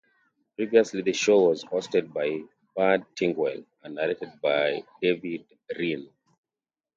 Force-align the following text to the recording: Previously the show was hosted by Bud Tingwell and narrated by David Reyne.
Previously 0.57 1.03
the 1.03 1.13
show 1.13 1.49
was 1.49 1.63
hosted 1.63 2.11
by 2.11 2.39
Bud 2.75 3.05
Tingwell 3.15 3.63
and 3.83 3.93
narrated 3.93 4.31
by 4.41 4.83
David 4.99 5.45
Reyne. 5.77 6.09